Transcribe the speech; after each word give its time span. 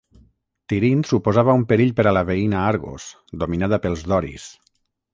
Tirint 0.71 1.03
suposava 1.09 1.55
un 1.59 1.67
perill 1.73 1.93
per 2.01 2.07
a 2.07 2.15
la 2.19 2.25
veïna 2.33 2.65
Argos, 2.73 3.09
dominada 3.45 3.83
pels 3.87 4.07
doris. 4.15 4.53